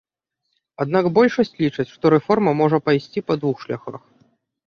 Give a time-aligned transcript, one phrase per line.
[0.85, 4.01] Аднак большасць лічаць, што рэформа можа пайсці па двух шляхах.